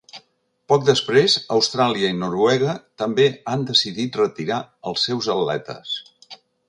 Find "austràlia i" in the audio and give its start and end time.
1.55-2.15